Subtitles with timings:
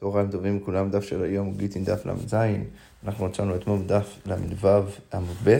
[0.00, 2.34] צהריים טובים לכולם, דף של היום, גיטין דף ל"ז.
[3.06, 4.68] אנחנו מצאנו אתמול בדף ל"ו
[5.14, 5.58] עמוד ב', אה,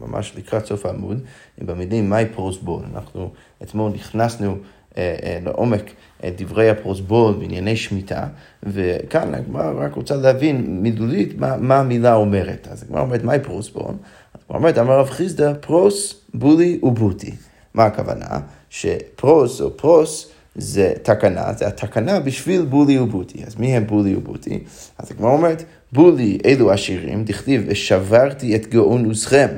[0.00, 1.20] ממש לקראת סוף העמוד,
[1.58, 2.82] במילים מהי פרוסבול.
[2.94, 3.30] אנחנו
[3.62, 4.56] אתמול נכנסנו
[4.96, 5.82] אה, אה, לעומק
[6.24, 8.26] דברי הפרוסבול בענייני שמיטה,
[8.62, 12.68] וכאן הגמרא רק רוצה להבין מילולית מה, מה המילה אומרת.
[12.70, 13.94] אז הגמרא אומרת, מהי פרוסבול?
[14.34, 17.34] הגמרא אומרת, אמר רב חיסדא, פרוס, בולי ובוטי.
[17.74, 18.40] מה הכוונה?
[18.70, 23.44] שפרוס או פרוס זה תקנה, זה התקנה בשביל בולי ובוטי.
[23.46, 24.58] אז מי הם בולי ובוטי?
[24.98, 29.48] אז הגמרא אומרת, בולי אלו עשירים, דכתיב, ושברתי את גאונוסכם.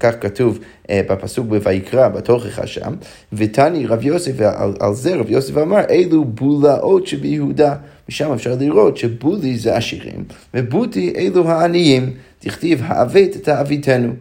[0.00, 2.94] כך כתוב uh, בפסוק בויקרא, בתוכחה שם,
[3.32, 7.74] ותני רב יוסף, ועל על זה רב יוסף אמר, אלו בולאות שביהודה.
[8.08, 10.24] משם אפשר לראות שבולי זה עשירים,
[10.54, 12.14] ובוטי אלו העניים.
[12.44, 14.12] דכתיב, העוות את העביתנו.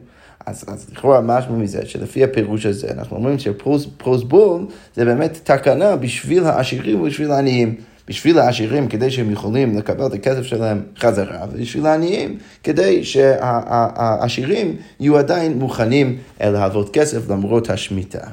[0.47, 4.65] אז, אז לכאורה משהו מזה, שלפי הפירוש הזה, אנחנו אומרים שפרוסבול
[4.95, 7.75] זה באמת תקנה בשביל העשירים ובשביל העניים.
[8.07, 15.17] בשביל העשירים כדי שהם יכולים לקבל את הכסף שלהם חזרה, ובשביל העניים כדי שהעשירים יהיו
[15.17, 18.27] עדיין מוכנים להלוות כסף למרות השמיטה.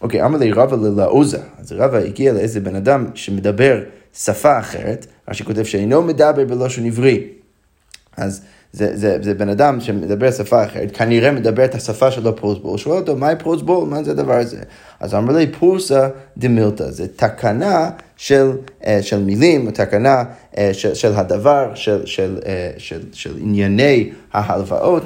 [0.00, 3.80] אוקיי, אמר לי רבא ללעוזה, אז רבא הגיע לאיזה בן אדם שמדבר
[4.14, 7.22] שפה אחרת, רש"י כותב שאינו מדבר בלושן עברי.
[8.16, 8.42] אז
[8.74, 12.78] זה, זה, זה בן אדם שמדבר שפה אחרת, כנראה מדבר את השפה שלו פרוסבול, הוא
[12.78, 13.88] שואל אותו, מהי פרוסבול?
[13.88, 14.58] מה זה הדבר הזה?
[15.00, 18.50] אז אמר לי, פורסה דמילתא, זה תקנה של,
[18.86, 20.24] אה, של מילים, תקנה
[20.58, 25.02] אה, של, של הדבר, של, של, אה, של, של ענייני ההלוואות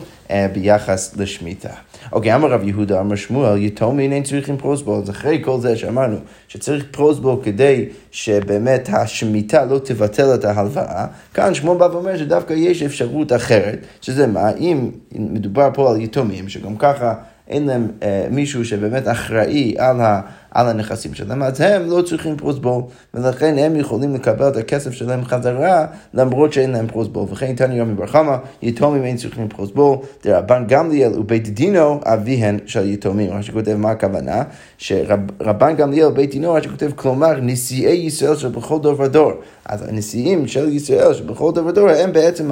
[0.52, 1.68] ביחס לשמיטה.
[2.12, 4.98] אוקיי, אמר רב יהודה, אמר שמואל, יתומים אין צריכים פרוסבול.
[5.02, 6.16] אז אחרי כל זה שאמרנו
[6.48, 12.82] שצריך פרוסבול כדי שבאמת השמיטה לא תבטל את ההלוואה, כאן שמואל בא ואומר שדווקא יש
[12.82, 17.14] אפשרות אחרת, שזה מה, אם מדובר פה על יתומים, שגם ככה
[17.48, 22.36] אין להם אה, מישהו שבאמת אחראי על, ה, על הנכסים שלהם, אז הם לא צריכים
[22.36, 22.82] פרוסבול,
[23.14, 27.26] ולכן הם יכולים לקבל את הכסף שלהם חזרה, למרות שאין להם פרוסבול.
[27.30, 32.88] וכן תניא יומי בר חמא, יתומים אין צריכים פרוסבול, דרבן גמליאל ובית דינו אביהן של
[32.88, 33.30] יתומים.
[33.30, 34.42] מה שכותב מה הכוונה?
[34.78, 39.32] שרבן גמליאל ובית דינו, מה שכותב, כלומר נשיאי ישראל שבכל דור ודור.
[39.64, 42.50] אז הנשיאים של ישראל שבכל דור ודור הם בעצם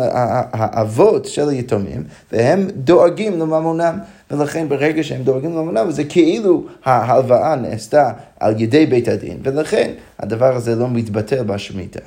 [0.52, 3.98] האבות של היתומים, והם דואגים לממונם.
[4.30, 10.56] ולכן ברגע שהם דואגים לממונם, זה כאילו ההלוואה נעשתה על ידי בית הדין, ולכן הדבר
[10.56, 12.00] הזה לא מתבטל בשמיטה.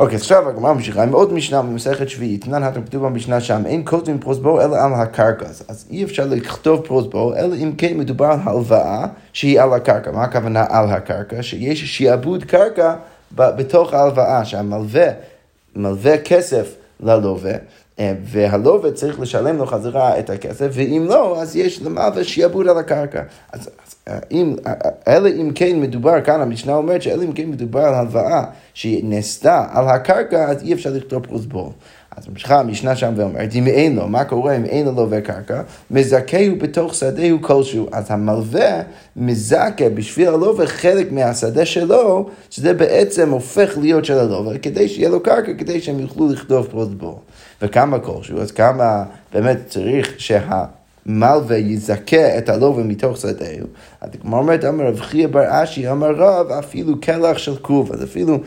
[0.00, 4.18] אוקיי, עכשיו הגמרא ממשיכה עם עוד משנה במסכת שביעית, תנן כתוב במשנה שם, אין כותבים
[4.18, 9.06] פרוסבור אלא על הקרקע, אז אי אפשר לכתוב פרוסבור, אלא אם כן מדובר על הלוואה
[9.32, 10.10] שהיא על הקרקע.
[10.10, 11.42] מה הכוונה על הקרקע?
[11.42, 12.94] שיש שיעבוד קרקע
[13.32, 15.06] בתוך ההלוואה, שהמלווה
[15.76, 17.54] מלווה כסף ללווה.
[17.98, 22.78] אה, והלווה צריך לשלם לו חזרה את הכסף, ואם לא, אז יש למעלה שיעבוד על
[22.78, 23.22] הקרקע.
[23.52, 24.72] אז, אז אה, אם, אה,
[25.08, 28.44] אלא אם כן מדובר, כאן המשנה אומרת שאלא אם כן מדובר על הלוואה
[28.74, 31.72] שנעשתה על הקרקע, אז אי אפשר לכתוב פרוסבור.
[32.16, 35.62] אז ממשיכה המשנה שם ואומרת, אם אין לו, מה קורה אם אין לו לווה קרקע?
[35.90, 37.88] מזכהו בתוך שדהו כלשהו.
[37.92, 38.82] אז המלווה
[39.16, 45.20] מזכה בשביל הלווה חלק מהשדה שלו, שזה בעצם הופך להיות של הלווה, כדי שיהיה לו
[45.22, 47.20] קרקע, כדי שהם יוכלו לכתוב פרוסבור.
[47.62, 50.64] וכמה כלשהו, אז כמה באמת צריך שה...
[51.06, 53.66] מלווה יזכה את הלווה מתוך שדהו.
[54.00, 58.04] אז כמו אומרת, אמר רב חייא בר אשי, אמר רב, אפילו קלח של כרוב, אז
[58.04, 58.38] אפילו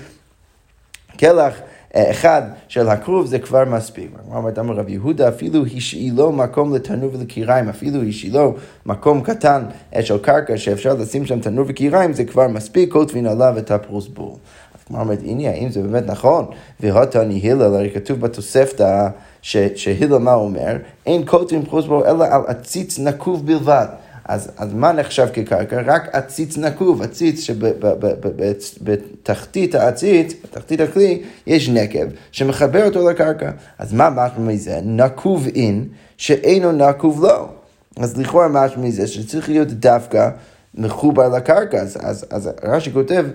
[1.17, 1.53] קלח
[1.95, 4.11] אה, אחד של הכרוב זה כבר מספיק.
[4.25, 9.63] כמו אומרת, אמר רב יהודה, אפילו השאילו מקום לתנור ולקיריים, אפילו השאילו מקום קטן
[9.95, 14.07] אה, של קרקע שאפשר לשים שם תנור וקיריים, זה כבר מספיק, כותבין עליו את הפרוס
[14.07, 14.39] בור.
[14.87, 16.45] הגמרא אומרת, הנה, האם זה באמת נכון?
[16.79, 19.07] והותני הלל, הרי כתוב בתוספתא
[19.41, 20.77] שהלל מה אומר?
[21.05, 23.85] אין כותבים פרוסבור אלא על עציץ נקוב בלבד.
[24.27, 25.81] אז, אז מה נחשב כקרקע?
[25.85, 27.39] רק עציץ נקוב, עציץ
[28.49, 33.51] שבתחתית העציץ, בתחתית הכלי, יש נקב שמחבר אותו לקרקע.
[33.79, 34.79] אז מה משהו מזה?
[34.83, 35.87] נקוב אין
[36.17, 37.47] שאינו נקוב לו.
[37.99, 40.29] אז לכאורה משהו מזה שצריך להיות דווקא
[40.75, 41.77] מחובר לקרקע.
[41.77, 43.25] אז, אז, אז רש"י כותב,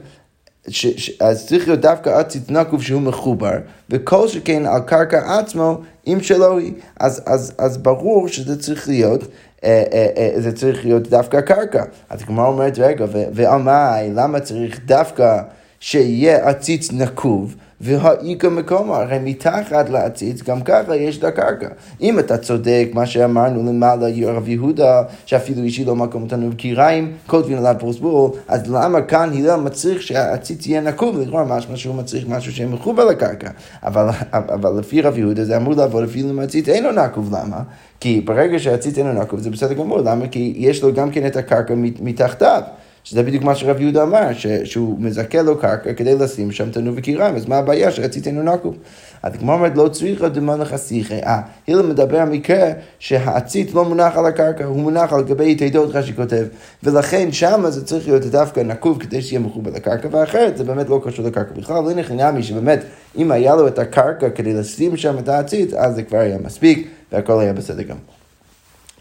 [0.68, 3.58] ש, ש, אז צריך להיות דווקא עציץ נקוב שהוא מחובר,
[3.90, 6.72] וכל שכן על קרקע עצמו, אם שלא היא.
[7.00, 9.24] אז, אז, אז ברור שזה צריך להיות,
[9.64, 11.84] אה, אה, אה, זה צריך להיות דווקא קרקע.
[12.10, 15.42] אז הגמרא אומרת, רגע, ועל מה, למה צריך דווקא
[15.80, 17.56] שיהיה עציץ נקוב?
[17.82, 21.68] והאיכא מקומו, הרי מתחת לעציץ גם ככה יש את הקרקע.
[22.00, 27.58] אם אתה צודק, מה שאמרנו למעלה, רב יהודה, שאפילו אישי לא מקום אותנו בקיריים, כותבים
[27.58, 31.18] עליו פרוסבור, אז למה כאן הלל מצריך שהעציץ יהיה נקוב?
[31.20, 33.50] לכאורה משמע שהוא מצריך משהו שיהיה מחובר לקרקע.
[33.82, 37.62] אבל, אבל לפי רב יהודה זה אמור לעבוד אפילו אם העציץ אינו נקוב, למה?
[38.00, 40.28] כי ברגע שהעציץ אינו נקוב זה בסדר גמור, למה?
[40.28, 42.62] כי יש לו גם כן את הקרקע מתחתיו.
[43.04, 46.94] שזה בדיוק מה שרב יהודה אמר, ש, שהוא מזכה לו קרקע כדי לשים שם תנור
[46.96, 48.76] וקיריים, אז מה הבעיה שרציתנו נקוב?
[49.22, 51.22] אז כמו אומרת, לא צריכה דמנח השיחי.
[51.22, 55.90] אה, הלל מדבר על מקרה שהעצית לא מונח על הקרקע, הוא מונח על גבי יתדות,
[55.94, 56.46] רש"י כותב.
[56.82, 61.00] ולכן שם זה צריך להיות דווקא נקוב כדי שיהיה מחובר לקרקע, ואחרת זה באמת לא
[61.04, 61.84] קשור לקרקע בכלל.
[61.84, 62.84] לא נכנעמי שבאמת,
[63.16, 66.88] אם היה לו את הקרקע כדי לשים שם את העצית, אז זה כבר היה מספיק,
[67.12, 68.00] והכל היה בסדר גמור.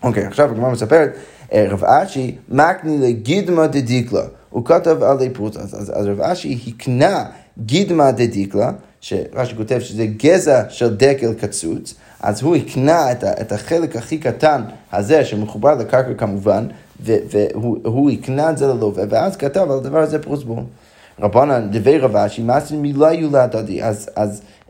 [0.04, 1.16] אוקיי, עכשיו הגמרא מספרת,
[1.54, 4.24] רב אשי מקני לגידמא דדיקלה.
[4.50, 7.26] הוא כתב על פרוטה, אז, אז, אז רב אשי הקנה
[7.58, 8.72] גידמא דדיקלה,
[9.02, 14.62] שרש"י כותב שזה גזע של דקל קצוץ, אז הוא הקנה את, את החלק הכי קטן
[14.94, 16.68] הזה שמחובר לקרקע כמובן,
[17.00, 20.64] והוא הקנה את זה ללווה, ואז כתב על הדבר הזה פרוסבול.
[21.20, 24.61] רבנן דבי רב אשי, זה מילה יולד אז, אז אה, אה,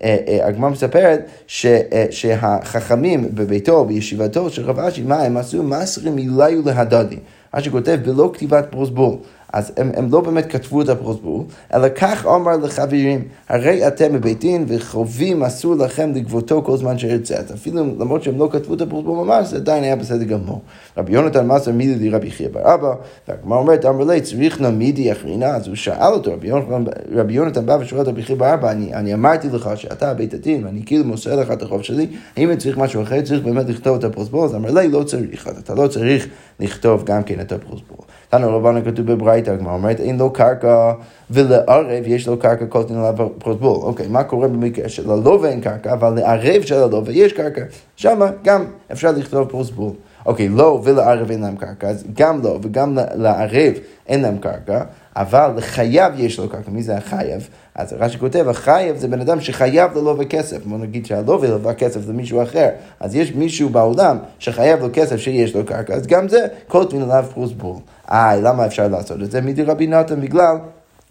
[0.43, 5.63] הגמרא מספרת ש, אה, שהחכמים בביתו, בישיבתו של רב אשי, מה הם עשו?
[5.63, 7.17] מסרים מיליו להדדי.
[7.53, 9.15] מה שכותב בלא כתיבת פרוסבול.
[9.53, 11.43] אז הם, הם לא באמת כתבו את הפרוסבול,
[11.73, 16.95] אלא כך אמר לחברים, הרי אתם בבית דין וחובים אסור לכם לגבותו כל זמן.
[17.39, 20.61] אז אפילו למרות שהם לא כתבו את הפרוסבול ממש, זה עדיין היה בסדר גמור.
[20.97, 22.93] רבי יונתן מסר מידי לי רבי חייא בר אבא,
[23.27, 27.33] והגמרא אומרת, אמר לי, צריך נא מידי אחרינה, אז הוא שאל אותו, רבי יונתן, רבי
[27.33, 30.65] יונתן בא ושואל את רבי חייא בר אבא, אני, אני אמרתי לך שאתה בית הדין,
[30.65, 32.07] ואני כאילו מוסר לך את החוב שלי,
[32.37, 34.45] האם אני צריך משהו אחר, צריך באמת לכתוב את הפרוסבול?
[34.45, 36.27] אז אמר לי, לא צריך, אתה לא צריך
[36.59, 38.05] לכתוב גם כן את הפרוסבול.
[38.31, 40.93] תנו רבנו כתוב בברייתא, הגמרא אומרת, אין לו קרקע
[41.31, 43.77] ולערב יש לו קרקע כל תנאי לפרוטבול.
[43.81, 47.61] אוקיי, מה קורה במקרה של הלווה אין קרקע, אבל לערב של הלווה יש קרקע.
[47.95, 49.91] שמה גם אפשר לכתוב פרוטבול.
[50.25, 53.73] אוקיי, לא ולערב אין להם קרקע, אז גם לא וגם לערב
[54.07, 54.83] אין להם קרקע,
[55.15, 56.71] אבל לחייב יש לו קרקע.
[56.71, 57.49] מי זה החייב?
[57.75, 60.65] אז רש"י כותב, החייב זה בן אדם שחייב ללווה כסף.
[60.65, 62.69] בוא נגיד שהלווה לווה כסף זה מישהו אחר.
[62.99, 67.01] אז יש מישהו בעולם שחייב לו כסף שיש לו קרקע, אז גם זה, כל תמין
[67.01, 67.75] עליו פרוסבול.
[68.11, 69.41] אה, למה אפשר לעשות את זה?
[69.41, 70.55] מדי רבי נתן, בגלל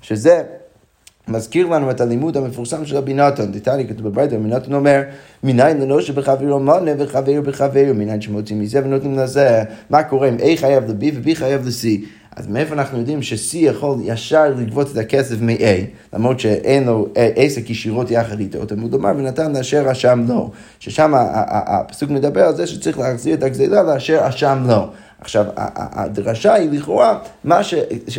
[0.03, 0.43] שזה
[1.29, 3.53] מזכיר לנו את הלימוד המפורסם של רבי נתן.
[3.53, 5.03] דתני כתוב בברייתא, רבי נתן אומר,
[5.43, 9.63] מניין לנושה בחברו מונה וחברו בחברו, מניין שמוצאים מזה ונותנים לזה.
[9.91, 12.07] מה קורה אם A חייב ל-B ו-B חייב ל-C?
[12.37, 15.63] אז מאיפה אנחנו יודעים ש-C יכול ישר לגבות את הכסף מ-A,
[16.13, 20.51] למרות שאין לו עסק ישירות יחד איתו, תלמוד לומר, ונתן לאשר אשם לא.
[20.81, 24.89] ששם הפסוק מדבר על זה שצריך להחזיר את הגזילה לאשר אשם לא.
[25.21, 27.19] עכשיו, הדרשה היא לכאורה,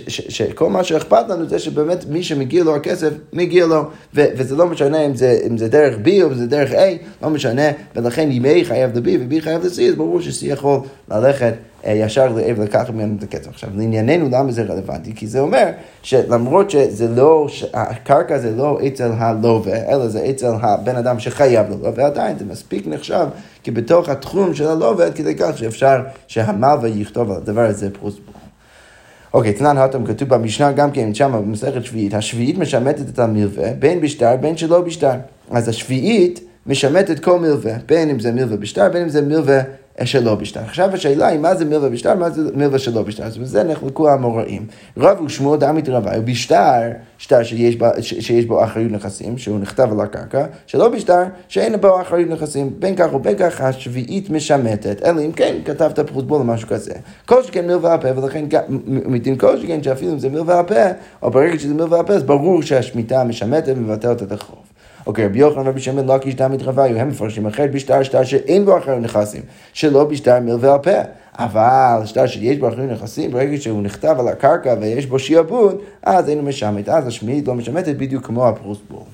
[0.07, 3.83] שכל מה שאכפת לנו זה שבאמת מי שמגיע לו הכסף, מגיע לו,
[4.15, 6.75] ו, וזה לא משנה אם זה, אם זה דרך B או אם זה דרך A,
[7.23, 10.79] לא משנה, ולכן אם A חייב ל-B ו-B חייב ל-C, אז ברור ש-C יכול
[11.11, 13.47] ללכת אה, ישר לעב לקחת ממנו את הכסף.
[13.47, 15.15] עכשיו, לענייננו, למה זה רלוונטי?
[15.15, 15.67] כי זה אומר
[16.01, 21.95] שלמרות שזה לא, הקרקע זה לא אצל הלווה, אלא זה אצל הבן אדם שחייב לו,
[21.95, 23.27] ועדיין זה מספיק נחשב
[23.63, 28.33] כי בתוך התחום של הלווה, כדי כך שאפשר שהמלווה יכתוב על הדבר הזה פרוסבול.
[29.33, 34.01] אוקיי, תנן האטום כתוב במשנה גם כן, שם במסכת שביעית, השביעית משמטת את המלווה, בין
[34.01, 35.13] בשטר, בין שלא בשטר.
[35.51, 39.61] אז השביעית משמטת כל מלווה, בין אם זה מלווה בשטר, בין אם זה מלווה
[40.03, 40.59] שלא בשטר.
[40.59, 43.23] עכשיו השאלה היא מה זה מלווה בשטר, מה זה מלווה שלא בשטר.
[43.23, 44.65] אז בזה נחלקו המוראים.
[44.97, 46.81] רב ושמואל דמית רבי, ובשטר,
[47.17, 52.01] שטר שיש, בו, שיש בו אחריות נכסים, שהוא נכתב על הקרקע, שלא בשטר, שאין בו
[52.01, 52.73] אחריות נכסים.
[52.79, 56.93] בין כך ובין כך השביעית משמטת, אלא אם כן כתבת פרוטבול או משהו כזה.
[57.25, 58.45] כל שכן מלווה הפה, ולכן
[58.87, 60.85] מדין כל שכן שאפילו אם זה מלווה הפה,
[61.21, 64.70] או ברגע שזה מלווה הפה, אז ברור שהשמיטה משמטת ומבטלת את החוב.
[65.07, 68.65] אוקיי, רבי יוחנן ורבי שמן לא קיש דמית רוויו, הם מפרשים אחרת בשטר שטר שאין
[68.65, 69.41] בו אחריות נכסים,
[69.73, 71.01] שלא בשטר מלווה על פה.
[71.37, 76.29] אבל שטר שיש בו אחריות נכסים, ברגע שהוא נכתב על הקרקע ויש בו שיעבוד, אז
[76.29, 79.05] אינו משמט, אז השמיעית לא משמטת בדיוק כמו הפרוסבור.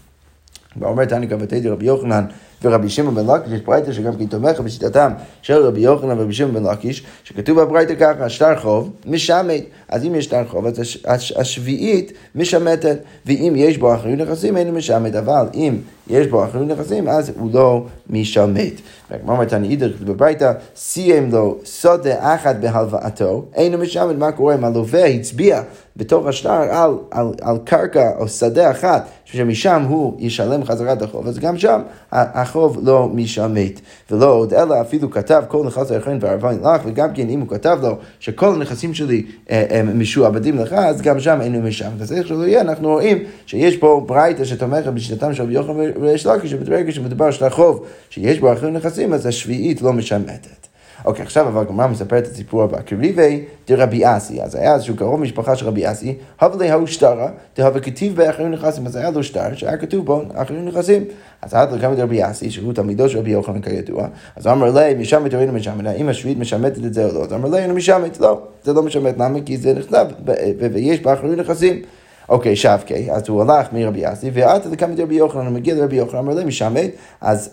[0.79, 2.25] ואומר תניא כבתי רבי יוחנן
[2.62, 5.12] ורבי שמעון בן לקיש, יש ברייתא שגם כן תומכת בשיטתם
[5.42, 9.64] של רבי יוחנן ורבי שמעון בן לקיש, שכתוב בברייתא ככה, שטר חוב משמט.
[9.90, 10.80] אז אם יש שטר חוב, אז
[11.36, 15.78] השביעית משמטת, ואם יש בו אחריות נכסים, אינו משמט, אבל אם
[16.10, 18.74] יש בו אחריות נכסים, אז הוא לא משמט.
[19.12, 24.64] והגמרא אומרת, אני אידר בברייתא, סיים לו שדה אחת בהלוואתו, אינו משמט, מה קורה אם
[24.64, 25.62] הלווה הצביע
[25.98, 31.28] בתוך השטר על, על, על קרקע או שדה אחת, שמשם הוא ישלם חזרה את החוב,
[31.28, 33.80] אז גם שם החוב לא משמט.
[34.12, 37.80] ולא עוד אלא אפילו כתב כל נכס האחרון וערבן לך, וגם כן אם הוא כתב
[37.82, 41.90] לו שכל הנכסים שלי אה, הם משועבדים לך, אז גם שם לו משם.
[42.02, 46.25] אז איך שלא יהיה, אנחנו רואים שיש פה ברייתא שתומכת בשיטתם של רבי יוחנן ויש
[46.25, 50.68] לקיש, שברגע שמדובר של החוב שיש בו אחרים נכסים, אז השביעית לא משמטת.
[51.06, 52.82] אוקיי, עכשיו אבל הגמרא מספרת את הסיפור הבא.
[52.82, 57.80] קריבי דרבי אסי, אז היה איזשהו קרוב משפחה של רבי אסי, הווה להוא שטרה, דהווה
[57.80, 61.04] כתיב באחרים נכנסים, אז היה לו שטר שהיה כתוב בו אחרים נכנסים.
[61.42, 64.94] אז היה לו כמה דרבי אסי, שהוא תלמידו של רבי יוחנן כידוע, אז אמר לי,
[64.94, 67.24] משמת ראינו משמת, האם השביעית משמטת את זה או לא?
[67.24, 69.39] אז אמר לי, אני משמת, לא, זה לא משמט, למה?
[69.46, 70.06] כי זה נכתב,
[70.74, 71.82] ויש באחרים נכסים.
[72.29, 76.19] אוקיי, שבקי, אז הוא הלך מרבי אסי, ועד לכמה דרבי יוחנן, הוא מגיע לרבי יוחנן,
[76.19, 76.89] אמר להם משמט,
[77.22, 77.50] אז,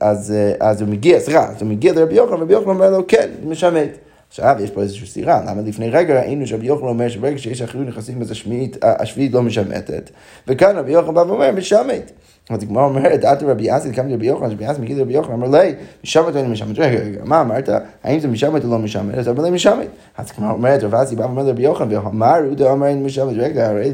[0.00, 4.07] אז, הוא מגיע, סליחה, אז הוא מגיע לרבי יוחנן, ורבי יוחנן אומר לו, כן, משמט.
[4.28, 7.86] עכשיו יש פה איזושהי סתירה, למה לפני רגע ראינו שרבי יוחנן אומר שברגע שיש אחרים
[7.86, 8.32] נכסים אז
[8.82, 10.10] השביעית לא משמטת,
[10.48, 12.12] וכאן רבי יוחנן בא ואומר משמט.
[12.50, 15.48] אז הגמרא אומרת, עד רבי אסי, קם רבי יוחנן, רבי אסי מגיע לרבי יוחנן, אמר
[15.48, 16.78] לי, משמט או לא משמט?
[16.78, 17.68] רגע, רגע, מה אמרת?
[18.04, 19.14] האם זה משמט או לא משמט?
[19.14, 19.86] אז אמר לי, משמט.
[20.18, 23.68] אז הגמרא אומרת, רבי אסי בא ואומר לרבי יוחנן, ואמר, הוא אמר אין משמט, רגע,
[23.68, 23.92] הרי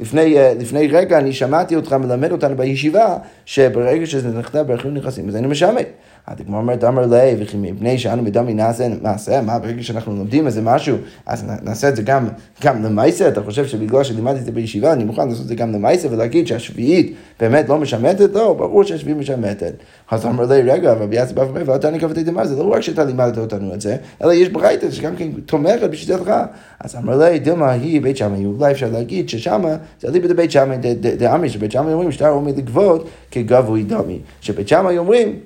[0.00, 5.46] לפני רגע אני שמעתי אותך מלמד אותנו בישיבה, שברגע שזה נכתב באחרים נכנסים, אז אני
[5.46, 5.86] משמט.
[6.28, 10.62] הגמרא אומרת, אמר לי, וכי מפני שאנו מדמי נעשה מעשה, מה, ברגע שאנחנו לומדים איזה
[10.62, 12.28] משהו, אז נעשה את זה גם,
[12.62, 15.72] גם למעשה, אתה חושב שבגלל שלימדתי את זה בישיבה, אני מוכן לעשות את זה גם
[15.72, 18.34] למעשה ולהגיד שהשביעית באמת לא משמטת?
[18.34, 19.72] לא, ברור שהשביעית משמטת.
[20.10, 22.80] אז אמר לי, רגע, אבל ביאס בא ואומר, ואתה אני כבתי דמר, זה לא רק
[22.80, 26.32] שאתה לימדת אותנו את זה, אלא יש ברייתא שגם כן תומכת בשיטתך.
[26.80, 30.76] אז אמר לי, דילמה היא בית שמאי, אולי אפשר להגיד ששמה, זה אליבא דבית שמאי,
[31.18, 34.18] דאמרי, שבית שמאי אומרים, שטר עומד לגבות כגבוי דמי.
[34.40, 35.38] שבית שמאי אומרים,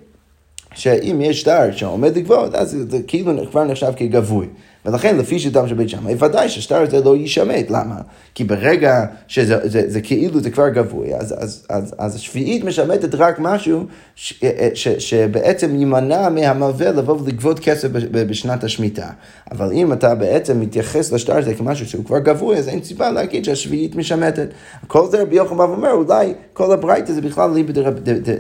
[0.75, 4.47] שאם יש שטר שעומד לגבות, אז זה כאילו כבר נחשב כגבוי.
[4.87, 7.71] ולכן לפי שיטתם של בית שמאי, ודאי שהשטר הזה לא יישמט.
[7.71, 8.01] למה?
[8.35, 13.15] כי ברגע שזה זה, זה כאילו זה כבר גבוי, אז, אז, אז, אז השביעית משמטת
[13.15, 13.85] רק משהו
[14.17, 14.45] ש,
[14.75, 19.11] ש, שבעצם יימנע מהמלווה לבוא ולגבות כסף בשנת השמיטה.
[19.53, 23.45] אבל אם אתה בעצם מתייחס לשטר הזה כמשהו שהוא כבר גבוי, אז אין סיבה להגיד
[23.45, 24.49] שהשביעית משמטת.
[24.87, 27.73] כל זה רבי יוחנן אומר, אולי כל הברייתא זה בכלל ליבי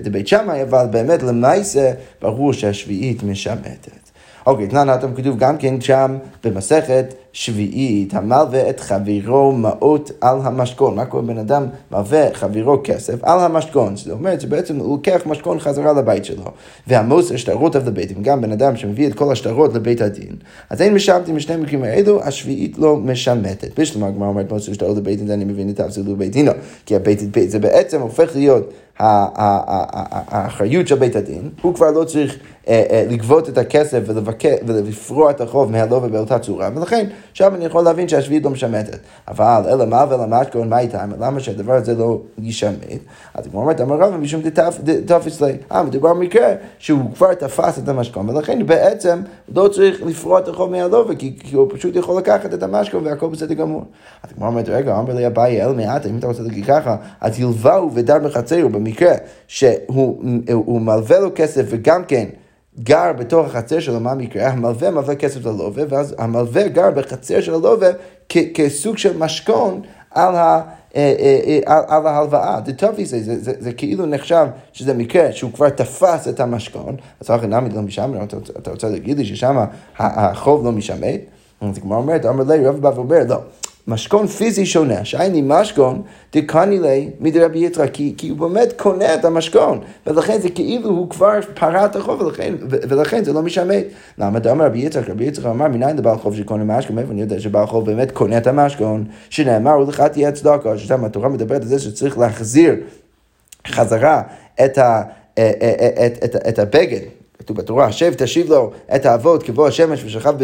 [0.02, 1.92] דבית שמאי, אבל באמת למעשה
[2.23, 4.07] ברור שהשביעית משמטת.
[4.47, 10.97] אוקיי, תנא נתם כתוב גם כן שם במסכת שביעית, המלווה את חברו מעות על המשכון.
[10.97, 13.97] מה קורה בן אדם מלווה חברו כסף על המשכון?
[13.97, 16.45] זאת אומרת שבעצם הוא לוקח משכון חזרה לבית שלו.
[16.87, 20.37] והמוסר שטרות אב לבית, אם גם בן אדם שמביא את כל השטרות לבית הדין,
[20.71, 23.80] אז אין משמטים בשני מקרים האלו, השביעית לא משמטת.
[23.80, 26.52] בשלמה הגמרא אומרת מוסר שטרות לבית דין, אני מבין את האבסולו בית דינו.
[26.87, 32.38] כי הבית דין זה בעצם הופך להיות האחריות של בית הדין, הוא כבר לא צריך
[32.68, 34.00] אה, אה, לגבות את הכסף
[34.66, 38.99] ולפרוע את החוב מהלווה באותה צורה, ולכן שם אני יכול להבין שהשביעית לא משמטת.
[39.28, 43.00] אבל אלא מה ולמשכון מה איתם, למה שהדבר הזה לא יישמט?
[43.35, 44.42] אז כמו אומרת, אמר רבא משום
[44.85, 45.52] דתפס לי.
[45.73, 49.20] אה, מדובר במקרה שהוא כבר תפס את המשכון, ולכן בעצם
[49.54, 53.54] לא צריך לפרוע את החוב מהלווה, כי הוא פשוט יכול לקחת את המשכון והכל בסדר
[53.54, 53.85] גמור.
[54.23, 57.40] אז כמו אומרת, רגע, אמר לי אביי, אל מעטה, אם אתה רוצה להגיד ככה, אז
[57.40, 59.12] ילווהו ודר בחצרו, במקרה
[59.49, 62.28] שהוא מלווה לו כסף וגם כן
[62.82, 64.49] גר בתוך החצר שלו, מה המקרה?
[64.49, 67.90] המלווה מלווה כסף ללווה, ואז המלווה גר בחצר של הלווה
[68.28, 69.80] כסוג של משכון
[70.11, 70.61] על ה...
[70.97, 75.52] אה, אה, אה, על ההלוואה, דטובי זה, זה, זה, זה כאילו נחשב שזה מקרה שהוא
[75.52, 79.64] כבר תפס את המשכון, אז אחרי נמי לא משמר, אתה, אתה רוצה להגיד לי ששם
[79.99, 81.20] החוב לא משמט?
[81.61, 83.37] אז הגמרא אומרת, אמר לי, רב בא ואומר, לא.
[83.88, 86.02] משכון פיזי שונה, שייני משכון
[86.33, 91.11] דקני לי מדרבי יצחק, כי, כי הוא באמת קונה את המשכון, ולכן זה כאילו הוא
[91.11, 93.85] כבר פרע את החוב, ולכן, ולכן זה לא משמט.
[94.18, 97.21] למה אתה אומר רבי יצחק, רבי יצחק אמר, מניין לבעל חוב שקונה משכון, מאיפה אני
[97.21, 101.68] יודע שבעל חוב באמת קונה את המשכון, שנאמר, ולך תהיה צדקה, ששם התורה מדברת על
[101.68, 102.75] זה שצריך להחזיר
[103.66, 104.23] חזרה
[104.64, 105.02] את, ה,
[105.38, 107.17] אה, אה, אה, את, את, את, את הבגד.
[107.48, 110.34] כתוב בתורה, שב תשיב לו את האבות כבוא השמש ושכב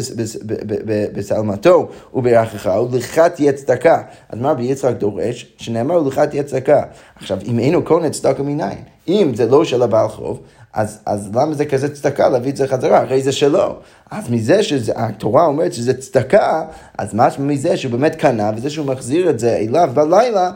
[1.14, 4.02] בשלמתו וברכך ולך תהיה צדקה.
[4.28, 5.54] אז מה רבי יצחק דורש?
[5.56, 6.82] שנאמר ולך תהיה צדקה.
[7.16, 10.40] עכשיו, אם אינו קונה צדקה מניין, אם זה לא של הבעל חוב,
[10.72, 12.98] אז, אז למה זה כזה צדקה להביא את זה חזרה?
[12.98, 13.76] הרי זה שלו.
[14.10, 16.64] אז מזה שהתורה אומרת שזה צדקה,
[16.98, 20.50] אז משהו מזה שהוא באמת קנה, וזה שהוא מחזיר את זה אליו בלילה,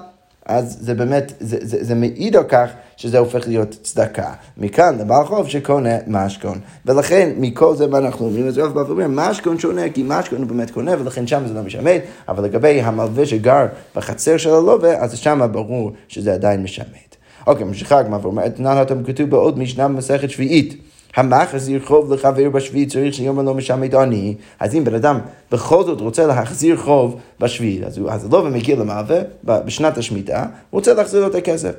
[0.48, 4.32] אז זה באמת, זה, זה, זה מעיד על כך שזה הופך להיות צדקה.
[4.56, 6.58] מכאן לבעל חוב שקונה משכון.
[6.86, 10.46] ולכן מכל זה מה אנחנו אומרים, אז רב בא ואומר, משכון שונה, כי משכון הוא
[10.46, 15.18] באמת קונה, ולכן שם זה לא משמט, אבל לגבי המלווה שגר בחצר של הלווה, אז
[15.18, 17.16] שם ברור שזה עדיין משמט.
[17.46, 20.87] אוקיי, ממשיכה הגמרא ואומרת, נענה אתם כתוב בעוד משנה במסכת שביעית.
[21.16, 25.18] המחזיר חוב לחבר בשביעית צריך שיאמר לו משמט עני, אז אם בן אדם
[25.52, 30.78] בכל זאת רוצה להחזיר חוב בשביעית, אז, הוא, אז לא ומגיע למלווה בשנת השמיטה, הוא
[30.78, 31.72] רוצה להחזיר לו את הכסף.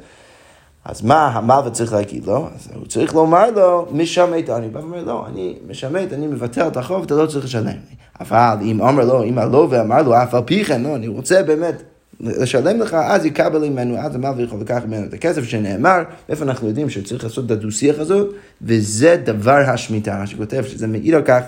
[0.85, 2.47] אז מה המלווה צריך להגיד לו?
[2.55, 4.67] אז הוא צריך לומר לו, משמט אני.
[4.69, 7.95] בא ואומר, לא, אני משמט, אני מבטל את החוב, אתה לא צריך לשלם לי.
[8.19, 11.43] אבל אם אומר לו, אם הלווה אמר לו, אף על פי כן, לא, אני רוצה
[11.43, 11.83] באמת
[12.19, 16.67] לשלם לך, אז יקבל ממנו, אז המלווה יכול לקחת ממנו את הכסף שנאמר, איפה אנחנו
[16.67, 21.41] יודעים שצריך לעשות את הדו-שיח הזאת, וזה דבר השמיטה, שכותב, שזה מעיד על כך.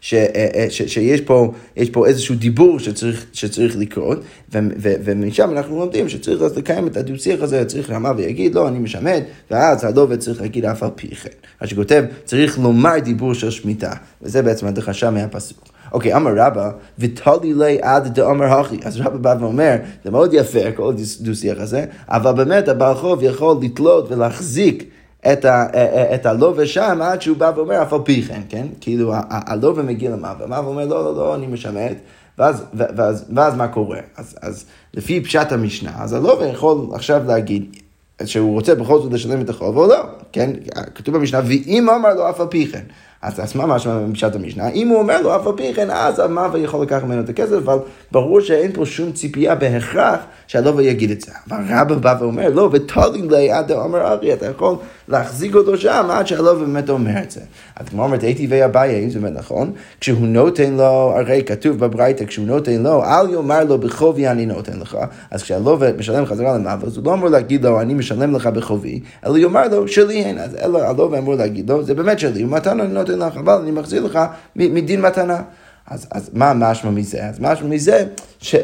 [0.00, 4.18] ש, אה, אה, ש, שיש פה, יש פה איזשהו דיבור שצריך, שצריך לקרות,
[4.52, 8.78] ו, ו, ומשם אנחנו לומדים שצריך לקיים את הדו-שיח הזה, צריך למה ויגיד, לא, אני
[8.78, 11.30] משמד, ואז הלווה צריך להגיד אף על פי כן.
[11.60, 15.73] מה שכותב, צריך לומר דיבור של שמיטה, וזה בעצם הדרשה מהפסוק.
[15.94, 18.78] אוקיי, אמר רבא, ותולי לי עד דאמר הכי.
[18.84, 23.56] אז רבא בא ואומר, זה מאוד יפה, כל דו-שיח הזה, אבל באמת הבעל חוב יכול
[23.62, 24.90] לתלות ולהחזיק
[25.32, 25.66] את, ה,
[26.14, 28.66] את הלווה שם עד שהוא בא ואומר אף על פי כן, כן?
[28.80, 31.96] כאילו הלווה מגיע למעלה, והמעלה אומר לא, לא, לא, אני משמט,
[32.38, 33.98] ואז, ואז, ואז מה קורה?
[34.16, 37.76] אז, אז לפי פשט המשנה, אז הלווה יכול עכשיו להגיד
[38.24, 40.50] שהוא רוצה בכל זאת לשלם את החוב או לא, כן?
[40.94, 42.82] כתוב במשנה, ואם אמר לו אף על פי כן.
[43.24, 44.68] אז, מה משמע בפשט המשנה?
[44.68, 47.52] אם הוא אומר לו אף על פי כן, אז המאווה יכול לקחת ממנו את הכסף,
[47.52, 47.78] אבל
[48.12, 51.32] ברור שאין פה שום ציפייה בהכרח שהלווה יגיד את זה.
[51.48, 54.76] אבל רבא בא ואומר, לא, ותולים לי עד דאמר ארי, אתה יכול
[55.08, 57.40] להחזיק אותו שם עד שהלווה באמת אומר את זה.
[57.76, 62.46] אז כמו אומרת, הייתי ואביי, זה באמת נכון, כשהוא נותן לו, הרי כתוב בברייתא, כשהוא
[62.46, 64.98] נותן לו, אל יאמר לו בחובי אני נותן לך,
[65.30, 69.00] אז כשהלווה משלם חזרה למאווה, אז הוא לא אמור להגיד לו, אני משלם לך בחובי,
[69.26, 72.92] אלא יאמר לו, שלי הן, אז הלווה אמור להגיד לו, זה באמת שלי, ומתנה אני
[72.92, 74.18] נותן לך, אבל אני מחזיר לך
[74.56, 75.42] מדין מתנה.
[75.86, 77.28] אז, אז מה משמע מזה?
[77.28, 78.04] אז משמע מזה
[78.38, 78.54] ש...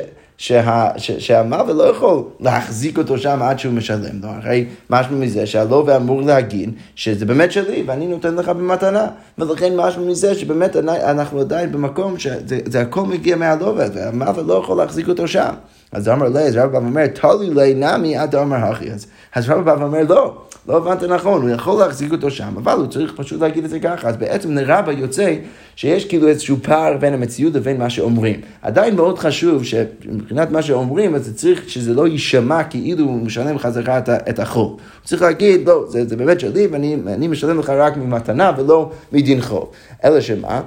[0.43, 4.29] שה, ש, שהמלווה לא יכול להחזיק אותו שם עד שהוא משלם לו.
[4.29, 9.07] הרי משמע מזה שהלווה אמור להגיד שזה באמת שלי ואני נותן לך במתנה.
[9.39, 15.09] ולכן משמע מזה שבאמת אנחנו עדיין במקום שזה הכל מגיע מהלווה והמלווה לא יכול להחזיק
[15.09, 15.55] אותו שם.
[15.93, 18.91] אז אמר לי, אז רבא אומר, תולי לי נמי עד אמר הכי.
[19.35, 20.43] אז רבא אומר, לא.
[20.69, 23.81] לא הבנת נכון, הוא יכול להחזיק אותו שם, אבל הוא צריך פשוט להגיד את זה
[23.81, 24.09] ככה.
[24.09, 25.35] אז בעצם לרבה יוצא
[25.77, 28.41] שיש כאילו איזשהו פער בין המציאות לבין מה שאומרים.
[28.63, 33.99] עדיין מאוד חשוב שמבחינת מה שאומרים, אז צריך שזה לא יישמע כאילו הוא משלם חזרה
[34.09, 34.71] את החוב.
[34.71, 39.41] הוא צריך להגיד, לא, זה, זה באמת שלי ואני משלם לך רק ממתנה ולא מדין
[39.41, 39.71] חוב.
[40.05, 40.61] אלא שמה?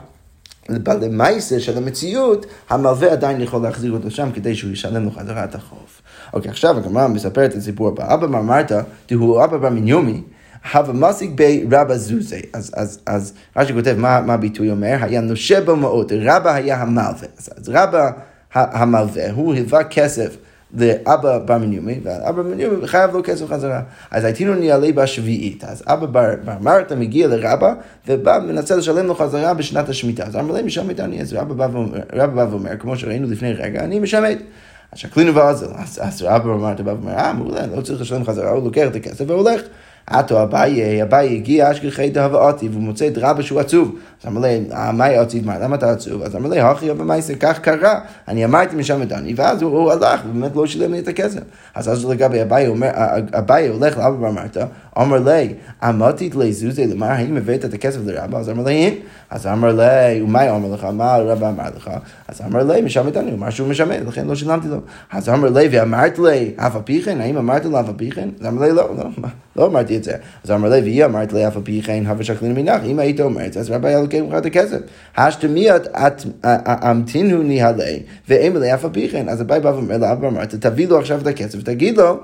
[0.69, 5.55] למעשה של המציאות, המלווה עדיין יכול להחזיר אותו שם כדי שהוא ישלם לו חזרה את
[5.55, 5.87] החוב.
[6.33, 8.13] אוקיי, עכשיו הגמרא מספרת את הסיפור הבא.
[8.13, 10.21] אבא מרמרתא, דהוא אבא בר מניומי,
[10.73, 12.41] הווה מסיק בי רבא זוזי.
[12.53, 16.81] אז, אז, אז רש"י כותב מה, מה הביטוי אומר, היה נושה בו מאוד, רבא היה
[16.81, 17.27] המלווה.
[17.37, 18.11] אז, אז רבא
[18.53, 20.37] המלווה, הוא היווה כסף.
[20.77, 23.81] לאבא בר מניומי, ואבא בר מניומי חייב לו כסף חזרה.
[24.11, 25.63] אז הייתינו ניעלה בשביעית.
[25.63, 27.73] אז אבא בר, בר מרתא מגיע לרבא,
[28.07, 30.23] ובא מנסה לשלם לו חזרה בשנת השמיטה.
[30.23, 34.37] אז אמר להם, משמט אני, אז רבא בא ואומר, כמו שראינו לפני רגע, אני משמט.
[34.91, 35.67] אז שקלינו ועזל.
[36.01, 38.95] אז רבא בר מרתא בא ואומר, אה, מעולה, לא צריך לשלם חזרה, הוא לוקח את
[38.95, 39.61] הכסף והולך.
[40.07, 43.95] עטו אביי, אביי הגיע אשכחי דהבאתי, והוא מוצא את רבא שהוא עצוב.
[44.23, 44.59] אז אמר לי,
[44.93, 45.45] מה עצוב?
[45.45, 46.21] מה, למה אתה עצוב?
[46.21, 50.21] אז אמר לי, הכי ובמייסר, כך קרה, אני אמרתי משם את אני, ואז הוא, הלך,
[50.29, 51.41] ובאמת לא שילם לי את הכסף.
[51.75, 52.67] אז אז לגבי אביי,
[53.37, 54.57] אביי הולך לאבא ואמרת,
[54.97, 58.37] אמר לי, אמרתית לזוזי למר, האם הבאת את הכסף לרבא?
[58.39, 60.83] אז אמר לי, אז אמר לי, ומה אמר לך?
[60.83, 61.89] מה רבא אמר לך?
[62.27, 64.77] אז אמר לי, משמט אני, הוא אמר שהוא משמט, לכן לא שילמתי לו.
[65.11, 68.11] אז אמר לי, ואמרת לי, אף על פי כן, האם אמרת לו אף על פי
[68.11, 68.29] כן?
[68.39, 70.13] אז אמר לי, לא, לא, לא אמרתי את זה.
[70.43, 73.21] אז אמר לי, והיא אמרת לי, אף על פי כן, הווה שקלין מנח, אם היית
[73.21, 74.77] אומר את זה, אז רבא היה לוקח ממך את הכסף.
[75.17, 75.83] השתמיית
[76.91, 79.29] אמתינו ניהלי, ואם לי אף על פי כן.
[79.29, 82.19] אז אביי בא ואומר לאבא אמרת, תביא לו עכשיו את הכסף, ותגיד לו,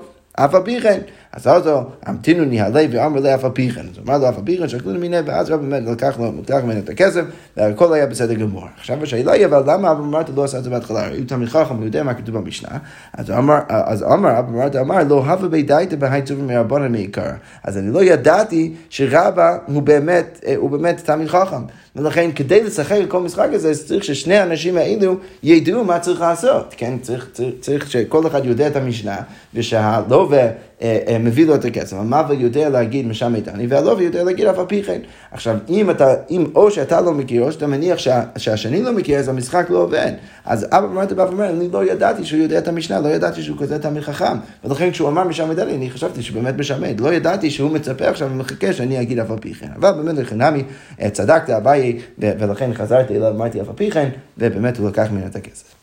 [0.46, 1.00] אף על פי כן.
[1.34, 3.82] אז אותו, המתינו ניהלי ואמר לי אף על פי כן.
[3.82, 6.80] אז הוא אמר לו אף על פי כן, שקלו למיניה, ואז רב באמת לקח ממנו
[6.80, 7.22] את הכסף,
[7.58, 8.64] והכל היה בסדר גמור.
[8.78, 11.08] עכשיו השאלה היא, אבל למה אבא אמרת לא עשה את זה בהתחלה?
[11.08, 12.78] הוא תמיד חכם, הוא יודע מה כתוב במשנה.
[13.14, 17.30] אז אמר, אבא אמרת, אמר, לא הווה בי דייתא בהי טובים מרבנן מעיקר.
[17.64, 21.62] אז אני לא ידעתי שרבא הוא באמת, הוא באמת תמיד חכם.
[22.00, 26.98] ולכן כדי לשחק כל המשחק הזה, צריך ששני האנשים האלו ידעו מה צריך לעשות, כן?
[27.02, 29.18] צריך, צריך, צריך שכל אחד יודע את המשנה,
[29.54, 30.48] ושהלווה
[30.82, 34.60] אה, אה, מביא לו את הכסף, המלווה יודע להגיד משם איתני, והלווה יודע להגיד אף
[34.60, 35.00] על פי כן.
[35.32, 39.20] עכשיו, אם אתה, אם או שאתה לא מכיר, או שאתה מניח שה, שהשני לא מכיר,
[39.20, 40.12] אז המשחק לא עובד.
[40.46, 43.58] אז אבא אמרת בא ואומר, אני לא ידעתי שהוא יודע את המשנה, לא ידעתי שהוא
[43.58, 44.38] כזה תמיד חכם.
[44.64, 47.00] ולכן כשהוא אמר משם איתני, אני חשבתי שבאמת משמד.
[47.00, 49.68] לא ידעתי שהוא מצפה עכשיו ומחכה שאני אגיד אף על פי כן.
[49.76, 50.64] אבל באמת לחינמי,
[51.02, 51.89] אה, צדקת, אביי,
[52.20, 55.80] ולכן חזרתי אליו, אמרתי אף על פי כן, ובאמת הוא לקח ממנו את הכסף.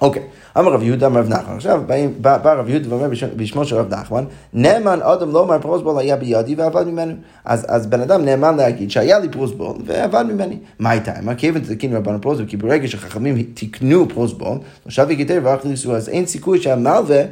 [0.00, 0.22] אוקיי,
[0.58, 1.82] אמר רב יהודה אמר רב נחמן, עכשיו
[2.20, 6.54] בא, רב יהודה ואומר בשמו של רב נחמן, נאמן אדם לא אמר פרוסבול היה בידי
[6.54, 7.12] ועבד ממנו.
[7.44, 10.56] אז, בן אדם נאמן להגיד שהיה לי פרוסבול ועבד ממני.
[10.78, 11.12] מה הייתה?
[11.22, 12.46] מה כיוון תקין רבנו פרוסבול?
[12.46, 17.22] כי ברגע שחכמים תיקנו פרוסבול, עכשיו יגידר ואך ליסו, אז אין סיכוי שהמלווה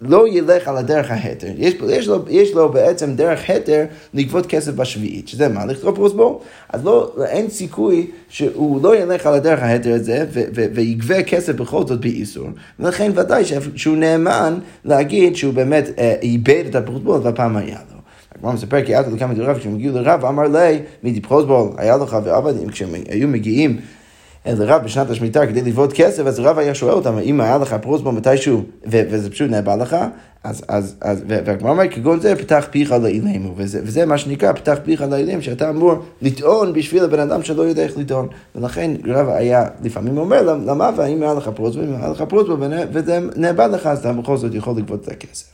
[0.00, 1.50] לא ילך על הדרך ההתר.
[1.56, 5.66] יש, יש, לו, יש לו בעצם דרך התר לגבות כסף בשביעית, שזה מה?
[5.66, 6.34] לכתוב פרוסבול.
[6.68, 11.52] אז לא, אין סיכוי שהוא לא ילך על הדרך ההתר הזה ו, ו, ויגבה כסף
[11.54, 12.48] בכל זאת באיסור.
[12.80, 13.44] ולכן ודאי
[13.76, 17.96] שהוא נאמן להגיד שהוא באמת אה, איבד את הפרוסבול והפעם היה לו.
[18.34, 22.16] הגמרא מספר כי עד לכמה דבריו, כשהם הגיעו לרב, אמר לי, מי פרוסבול, היה לך
[22.24, 23.76] ועבדים, כשהם היו מגיעים
[24.46, 28.12] לרב בשנת השמיטה כדי לבעוט כסף, אז הרב היה שואל אותם, אם היה לך פרוסבו
[28.12, 29.96] מתישהו, וזה פשוט נאבד לך,
[30.44, 34.78] אז, אז, אז, והגמרא אומרת, כגון זה, פתח פיך לאילמו, וזה, וזה מה שנקרא, פתח
[34.84, 38.28] פיך לאילם, שאתה אמור לטעון בשביל הבן אדם שלא יודע איך לטעון.
[38.54, 42.56] ולכן רב היה לפעמים אומר, למה, והאם היה לך פרוסבו, אם היה לך פרוסבו,
[42.92, 45.46] וזה נאבד לך, אז אתה בכל זאת יכול לגבות את הכסף.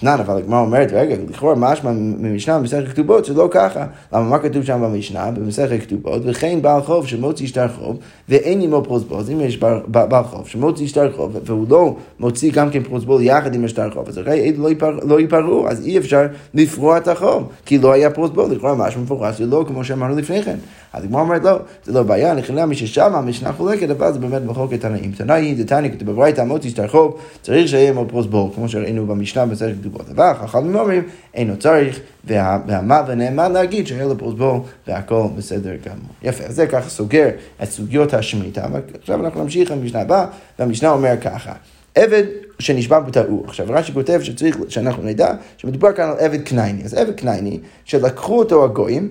[0.00, 3.86] אתנן, אבל הגמרא אומרת, רגע, לכאורה משמע ממשנה במסכת כתובות, זה לא ככה.
[4.12, 8.82] למה מה כתוב שם במשנה, במסכת כתובות, וכן בעל חוב שמוציא שטר חוב, ואין עמו
[8.84, 13.54] פרוסבול, אם יש בעל חוב שמוציא שטר חוב, והוא לא מוציא גם כן פרוסבול יחד
[13.54, 14.70] עם השטר חוב, אז הרי לא,
[15.02, 19.38] לא ייפרעו, אז אי אפשר לפרוע את החוב, כי לא היה פרוסבול, לכאורה משמע מפורש,
[19.38, 20.56] זה לא כמו שאמרנו לפני כן.
[20.92, 24.42] אז הגמרא אומרת, לא, זה לא בעיה, נכנע מי ששם המשנה חולקת, אבל זה באמת
[24.46, 25.12] מחלוקת תנאים.
[25.12, 29.76] תנאי, דתניא, כתוב בברייתא, מוציא שטר חוב, צריך שיהיה עמו פרוסבול, כמו שראינו במשנה במסכת
[29.92, 30.08] כתובות.
[30.10, 31.02] אבל חכמים אומרים,
[31.34, 36.14] אינו צריך, והמה ונאמן להגיד לו פרוסבול והכל בסדר גמור.
[36.22, 37.28] יפה, אז זה ככה סוגר
[37.62, 40.26] את סוגיות השמיטה, ועכשיו אנחנו נמשיך למשנה הבאה,
[40.58, 41.52] והמשנה אומר ככה.
[41.94, 42.24] עבד
[42.58, 43.44] שנשבע בטעות.
[43.44, 46.84] עכשיו רש"י כותב שצריך שאנחנו נדע שמדובר כאן על עבד כנייני.
[46.84, 49.08] אז עבד כנייני, שלקחו אותו הגויים,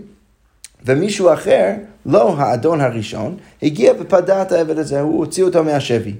[0.85, 1.73] ומישהו אחר,
[2.05, 6.13] לא האדון הראשון, הגיע ופדה את העבד הזה, הוא הוציא אותו מהשבי.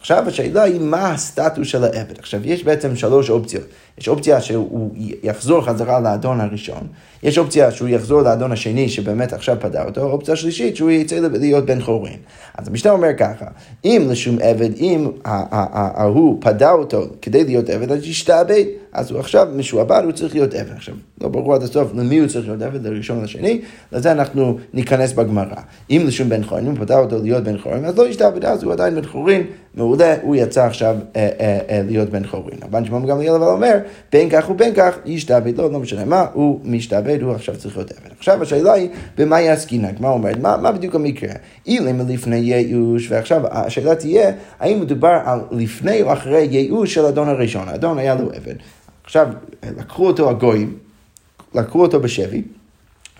[0.00, 2.18] עכשיו השאלה היא מה הסטטוס של העבד.
[2.18, 3.64] עכשיו יש בעצם שלוש אופציות.
[3.98, 4.90] יש אופציה שהוא
[5.22, 6.86] יחזור חזרה לאדון הראשון,
[7.22, 11.66] יש אופציה שהוא יחזור לאדון השני שבאמת עכשיו פדה אותו, אופציה שלישית שהוא יצא להיות
[11.66, 12.16] בן חורין.
[12.58, 13.44] אז המשנה אומר ככה,
[13.84, 19.48] אם לשום עבד, אם ההוא פדה אותו כדי להיות עבד, אז ישתעבד, אז הוא עכשיו
[19.56, 20.72] משועבד, הוא צריך להיות עבד.
[20.76, 23.60] עכשיו, לא ברור עד הסוף למי הוא צריך להיות עבד, לראשון לשני,
[23.92, 25.60] לזה אנחנו ניכנס בגמרא.
[25.90, 28.72] אם לשום בן חורין, אם פדה אותו להיות בן חורין, אז לא ישתעבד, אז הוא
[28.72, 29.42] עדיין בן חורין,
[29.74, 32.58] מעולה, הוא יצא עכשיו אה, אה, אה, להיות בן חורין.
[32.62, 33.78] רבן שמעון גמליאל אבל אומר,
[34.12, 37.90] בין כך ובין כך ישתעבד, לא, לא משנה מה, הוא משתעבד, הוא עכשיו צריך להיות
[37.90, 38.10] עבד.
[38.18, 39.94] עכשיו השאלה היא, במה יעסקינן?
[40.00, 40.38] מה אומרת?
[40.38, 41.32] מה, מה בדיוק המקרה?
[41.66, 47.28] אילם לפני ייאוש, ועכשיו השאלה תהיה, האם מדובר על לפני או אחרי ייאוש של אדון
[47.28, 47.68] הראשון?
[47.68, 48.54] האדון היה לו עבד.
[49.08, 49.28] עכשיו,
[49.76, 50.78] לקחו אותו הגויים,
[51.54, 52.42] לקחו אותו בשבי,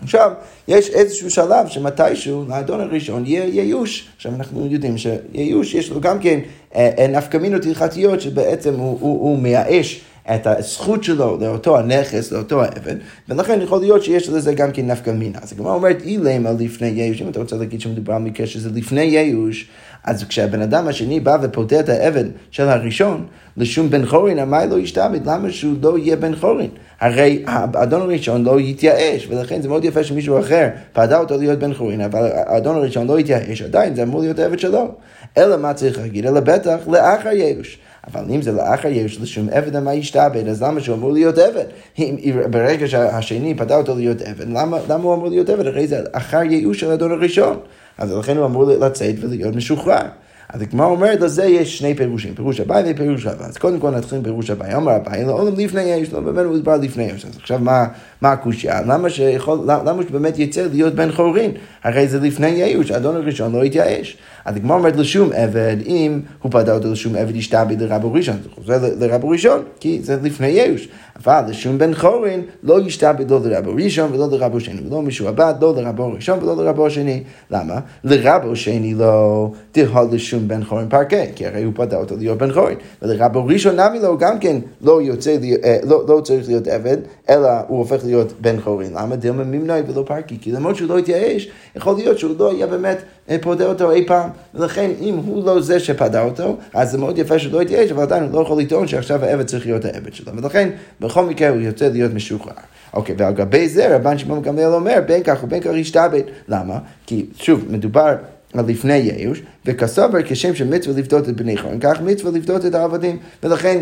[0.02, 0.32] עכשיו,
[0.68, 4.08] יש איזשהו שלב שמתישהו לאדון הראשון יהיה ייאוש.
[4.16, 6.40] עכשיו אנחנו יודעים שייאוש יש לו גם כן
[6.74, 10.00] אה, אה, נפקמינות הלכתיות שבעצם הוא, הוא, הוא מייאש
[10.34, 12.96] את הזכות שלו לאותו הנכס, לאותו העבד,
[13.28, 15.38] ולכן יכול להיות שיש לזה גם כן נפקא מינה.
[15.42, 19.02] אז הגמרא אומרת, אילמה לפני ייאוש, אם אתה רוצה להגיד שמדובר על מקרה שזה לפני
[19.02, 19.68] ייאוש,
[20.04, 24.78] אז כשהבן אדם השני בא ופודה את העבד של הראשון, לשום בן חורין, אמר לו
[24.78, 26.70] ישתעבד, למה שהוא לא יהיה בן חורין?
[27.00, 31.74] הרי האדון הראשון לא יתייאש, ולכן זה מאוד יפה שמישהו אחר פדה אותו להיות בן
[31.74, 34.94] חורין, אבל האדון הראשון לא יתייאש, עדיין זה אמור להיות עבד שלו.
[35.38, 36.26] אלא מה צריך להגיד?
[36.26, 37.78] אלא בטח לאחר ייאוש.
[38.12, 41.64] אבל אם זה לאחר יש לשום עבד המה ישתעבד, אז למה שהוא אמור להיות עבד?
[41.98, 42.16] אם,
[42.50, 45.66] ברגע שהשני פדה אותו להיות עבד, למה, למה הוא אמור להיות עבד?
[45.66, 47.58] הרי זה אחר ייאוש של האדון הראשון.
[47.98, 50.06] אז לכן הוא אמור לצאת ולהיות משוחרר.
[50.52, 53.46] אז הגמרא אומרת, לזה יש שני פירושים, פירוש אביי ופירוש אביי.
[53.46, 54.76] אז קודם כל נתחיל עם פירוש אביי.
[54.76, 57.24] אמר אביי, לא עולם לפני יש, לא באמת הוא מדבר לפני יש.
[57.24, 57.86] אז עכשיו מה,
[58.20, 58.82] מה הקושייה?
[58.82, 61.50] למה שיכול, למה שבאמת יצא להיות בן חורין?
[61.84, 64.16] הרי זה לפני ייאוש, האדון הראשון לא התייאש.
[64.44, 68.48] אז הגמרא אומרת לשום עבד, אם הוא פדה אותו לשום עבד ישתעבד לרבו ראשון, זה
[68.54, 70.88] חוזר לרבו ראשון, כי זה לפני ייאוש.
[71.22, 75.74] אבל לשום בן חורין לא ישתעבד לא לרבו ראשון ולא לרבו שני, ולא משועבד לא
[75.76, 77.22] לרבו ראשון ולא לרבו שני.
[77.50, 77.80] למה?
[78.04, 82.52] לרבו שני לא תהה לשום בן חורין פרקי, כי הרי הוא פדה אותו להיות בן
[82.52, 82.76] חורין.
[83.02, 86.96] ולרבו ראשון נמי לו גם כן לא, יוצא, אה, לא, לא צריך להיות עבד,
[87.28, 88.92] אלא הוא הופך להיות בן חורין.
[88.94, 89.16] למה?
[89.16, 92.98] דילמה ממנוי ולא פרקי, כי למרות שהוא לא התייאש, יכול להיות שהוא לא יהיה באמת
[93.30, 94.30] אה, פודה אותו אי פעם.
[94.54, 98.02] ולכן אם הוא לא זה שפדה אותו, אז זה מאוד יפה שהוא לא יתייאש, אבל
[98.02, 100.32] עדיין הוא לא יכול לטעון שעכשיו העבד צריך להיות העבד שלו.
[100.36, 100.68] ולכן
[101.00, 102.52] בכל מקרה הוא יוצא להיות משוחרר.
[102.94, 106.22] אוקיי, ועל גבי זה רבן שמעון גמליאל אומר, בין כך ובין כך ישתעבד.
[106.48, 106.78] למה?
[107.06, 108.14] כי שוב, מדובר
[108.54, 113.18] לפני ייאוש, וכסובר כשם שמצווה לפדות את בני חורן, כך מצווה לפדות את העבדים.
[113.42, 113.80] ולכן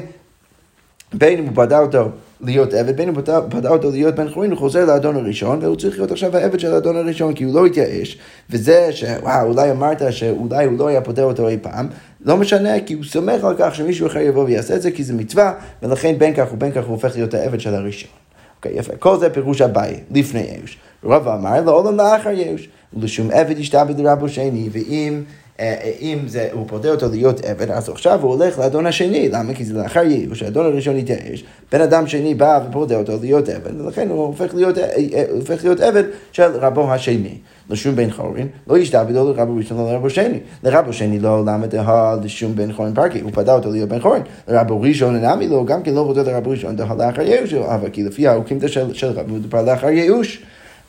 [1.14, 2.08] בין אם הוא פדה אותו
[2.40, 3.14] להיות עבד, בין אם
[3.50, 6.74] פדה אותו להיות בן חורין, הוא חוזר לאדון הראשון, והוא צריך להיות עכשיו העבד של
[6.74, 8.18] האדון הראשון, כי הוא לא התייאש,
[8.50, 11.88] וזה שוואו, אולי אמרת שאולי הוא לא היה פודה אותו אי פעם,
[12.24, 15.14] לא משנה, כי הוא סומך על כך שמישהו אחר יבוא ויעשה את זה, כי זה
[15.14, 15.52] מצווה,
[15.82, 18.10] ולכן בין כך ובין כך הוא הופך להיות העבד של הראשון.
[18.56, 18.96] אוקיי, יפה.
[18.96, 20.78] כל זה פירוש אביי, לפני ייאוש.
[21.04, 25.22] רבא אמר לעולם לאחר ייאוש, ולשום עבד ישתעבד לרבו שני, ואם
[26.00, 29.54] אם זה, הוא פודה אותו להיות עבד, אז עכשיו הוא הולך לאדון השני, למה?
[29.54, 33.80] כי זה לאחר ייאוש, האדון הראשון התייאש, בן אדם שני בא ופודה אותו להיות עבד,
[33.80, 34.78] ולכן הוא הופך להיות,
[35.30, 37.38] הופך להיות עבד של רבו השני.
[37.70, 40.38] לשום בן חורין, לא ישתעבדו לרבו ראשון או לרבו שני.
[40.62, 44.22] לרבו שני לא למה דהה לשום בן חורין פרקי, הוא פדה אותו להיות בן חורין.
[44.48, 48.02] לרבו ראשון אינמי לו, גם כן לא רוצה לרבו ראשון דהה לאחר ייאוש, אבל כי
[48.02, 48.58] לפי החוקים
[48.92, 50.42] של רבו מדובר לאחר ייאוש.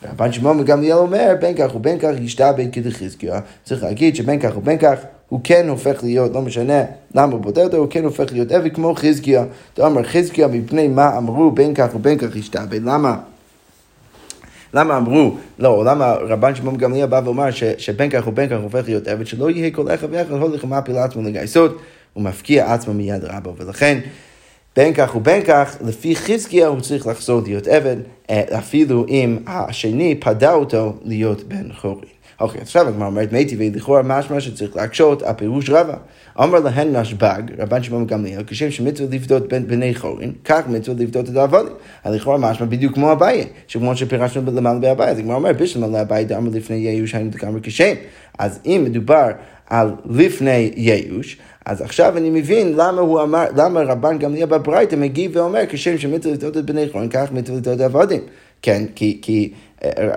[0.04, 3.40] רבן שמעון גמליאל אומר, בין כך ובין כך ישתעבד כדחזקיה.
[3.64, 6.82] צריך להגיד שבין כך ובין כך הוא כן הופך להיות, לא משנה
[7.14, 9.44] למה הוא בודד אותו, הוא כן הופך להיות עבד כמו חזקיה.
[9.74, 12.82] אתה אומר חזקיה מפני מה אמרו בין כך ובין כך ישתעבד.
[12.82, 13.16] למה?
[14.74, 18.82] למה אמרו, לא, למה רבן שמעון גמליאל בא ואומר ש, שבין כך ובין כך הופך
[18.84, 21.78] להיות עבד, שלא יהיה כל אחד ואחד הולך ומעפיל לעצמו לגייסות,
[22.14, 23.98] הוא מפקיע עצמו מיד רבו, ולכן
[24.78, 27.96] בין כך ובין כך, לפי חזקיה הוא צריך לחזור להיות עבד,
[28.30, 32.08] אה, אפילו אם השני פדה אותו להיות בן חורין.
[32.40, 35.94] אוקיי, עכשיו הגמרא אומרת, מי טבעי לכאורה משמע שצריך להקשות על פירוש רבה.
[36.40, 41.36] אמר להן נשבג, רבן שמעון גמליאל, כשם שמצווה לפדות בני חורין, כך מצווה לפדות את
[41.36, 41.72] העבודים.
[42.06, 46.50] לכאורה משמע בדיוק כמו אביי, שכמו שפירשנו למעלה באביי, אז הגמרא אומרת, בשלמה לאביי דאמר
[46.54, 47.94] לפני ייאוש היינו דגמרי כשם.
[48.38, 49.28] אז אם מדובר
[49.70, 55.30] על לפני ייאוש, אז עכשיו אני מבין למה הוא אמר, למה רבן גמליאל בברייתא מגיב
[55.34, 58.20] ואומר, כשם שמצווה את בני חורין, כך מצווה לפדות את העבדים.
[58.62, 59.52] כן, כי, כי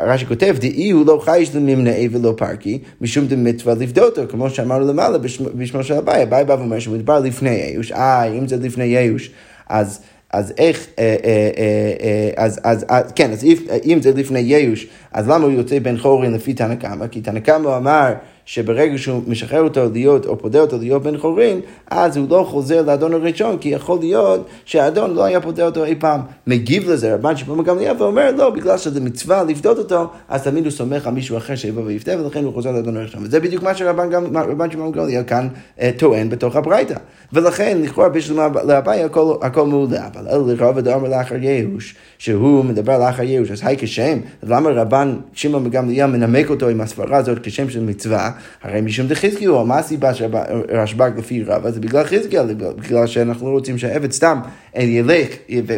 [0.08, 5.18] רש"י כותב, דאי הוא לא חייש לממנעי ולא פרקי, משום דמצווה לפדותו, כמו שאמרנו למעלה
[5.56, 9.32] בשמו של אביי, אביי בא ואומר שמדבר לפני איוש, אה, אם זה לפני איוש,
[9.70, 10.02] אז...
[10.34, 13.46] אז איך, אה, אה, אה, אז, אז, אז, כן, אז
[13.86, 17.08] אם זה לפני ייאוש, אז למה הוא יוצא בן חורין לפי תנא קמא?
[17.08, 18.14] כי תנא קמא אמר
[18.52, 22.82] שברגע שהוא משחרר אותו להיות, או פודה אותו להיות בן חורין, אז הוא לא חוזר
[22.82, 26.22] לאדון הראשון, כי יכול להיות שהאדון לא היה פודה אותו אי פעם.
[26.48, 30.72] מגיב לזה רבן שמעון גמליאל ואומר, לא, בגלל שזה מצווה לפדות אותו, אז תמיד הוא
[30.72, 33.24] סומך על מישהו אחר שיבוא ויפתה, ולכן הוא חוזר לאדון הראשון.
[33.24, 35.48] וזה בדיוק מה שרבן שמעון גמליאל כאן
[35.82, 36.96] אה, טוען בתוך הברייתא.
[37.34, 43.00] ולכן, לכאורה בשביל לאביי הכל, הכל מעולה, אבל אלה לרוב אדם לאחר ייאוש, שהוא מדבר
[43.00, 47.70] לאחר ייאוש, אז היי כשם, למה רבן שמעון גמליאל מנמק אותו עם הסברה הזאת כשם
[47.70, 48.32] של מצווה?
[48.64, 51.72] הרי משום דחזקיהו, מה הסיבה שרשב"ג לפי רבא?
[51.72, 54.40] זה בגלל חזקיה, בגלל שאנחנו לא רוצים שהעבד סתם
[54.76, 55.30] ילך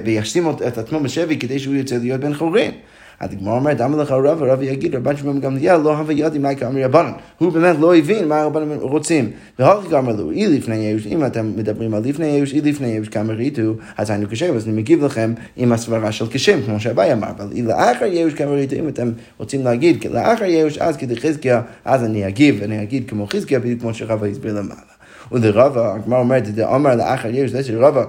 [0.06, 2.72] וישים את עצמו בשבי כדי שהוא יוצא להיות בן חורין.
[3.22, 6.86] הגמרא אומרת, למה לך רב, הרב יגיד, רבן שמעון גמליאל לא הווה ידי מה כאמרי
[6.86, 7.12] רבנן.
[7.38, 9.32] הוא באמת לא הבין מה הרבנים רוצים.
[9.60, 13.10] והוכי אמר לו, אי לפני ייאוש, אם אתם מדברים על לפני ייאוש, אי לפני ייאוש
[13.10, 13.62] כאמריתו,
[13.98, 17.52] אז היינו כשם, אז אני מגיב לכם עם הסברה של כשם, כמו שאביי אמר, אבל
[17.52, 22.28] אי לאחר ייאוש כאמריתו, אם אתם רוצים להגיד לאחר ייאוש, אז כדי חזקיה, אז אני
[22.28, 24.94] אגיב, ואני אגיד כמו חזקיה, בדיוק כמו שרבא הסביר למעלה.
[25.32, 28.06] ולרבא, הגמרא אומרת, אמר לאחר ייאוש, זה שרבא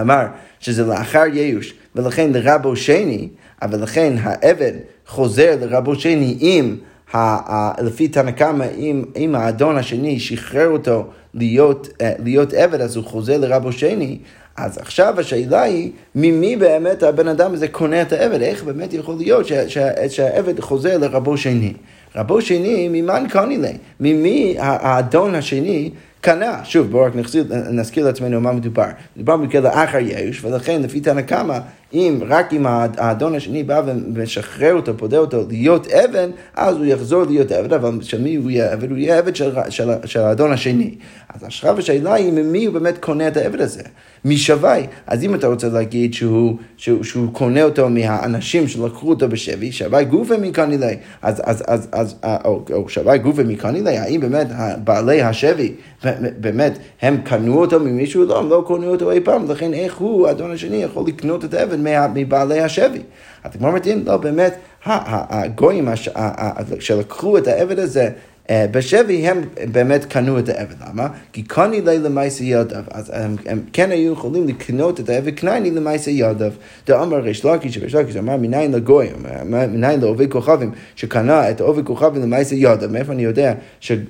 [0.00, 0.22] אמר
[0.60, 3.28] שזה לאחר ייאוש, ולכן לרבו שני,
[3.62, 4.72] אבל לכן העבד
[5.06, 6.76] חוזר לרבו שני אם,
[7.82, 13.04] לפי תנא קמא, אם, אם האדון השני שחרר אותו להיות, אה, להיות עבד, אז הוא
[13.04, 14.18] חוזר לרבו שני,
[14.56, 18.42] אז עכשיו השאלה היא, ממי באמת הבן אדם הזה קונה את העבד?
[18.42, 19.46] איך באמת יכול להיות
[20.08, 21.72] שהעבד חוזר לרבו שני?
[22.16, 23.72] רבו שני, ממן קוני לי?
[24.00, 27.12] ממי האדון השני קנה, שוב בואו רק
[27.70, 28.86] נזכיר לעצמנו מה מדובר.
[29.16, 31.58] מדובר במקרה לאחר יאוש, ולכן לפי תנא קמא,
[31.92, 37.24] אם רק אם האדון השני בא ומשחרר אותו, פודה אותו להיות אבן, אז הוא יחזור
[37.24, 38.90] להיות עבד, אבל של מי הוא יהיה עבד?
[38.90, 40.94] הוא יהיה עבד של, של, של האדון השני.
[41.34, 43.82] אז עכשיו השאלה היא ממי הוא באמת קונה את העבד הזה.
[44.24, 44.76] משווה.
[45.06, 50.02] אז אם אתה רוצה להגיד שהוא, שהוא, שהוא קונה אותו מהאנשים שלקחו אותו בשבי, שווה
[50.02, 54.46] גופה מקנילי, אז, אז, אז, אז, אה, או, או שווה גופה מקנילי, האם באמת
[54.84, 55.72] בעלי השבי,
[56.40, 58.24] באמת, הם קנו אותו ממישהו?
[58.24, 61.54] לא, הם לא קנו אותו אי פעם, לכן איך הוא, האדון השני, יכול לקנות את
[61.54, 61.77] העבד
[62.14, 63.02] מבעלי השבי?
[63.44, 65.88] אז כמו אמרתי, לא, באמת, הגויים
[66.80, 68.10] שלקחו את העבד הזה
[68.52, 69.40] בשבי הם
[69.72, 71.08] באמת קנו את העבד, למה?
[71.32, 75.70] כי קוני לי למעשה ידיו, אז הם, הם כן היו יכולים לקנות את העבד קנייני
[75.70, 76.52] למעשה ידיו.
[76.86, 79.08] דאמר ריש לקיש, ריש לקיש אמר מניין לגוי,
[79.44, 83.54] מניין לעובד כוכבים, שקנה את עובד כוכבים למעשה ידיו, מאיפה אני יודע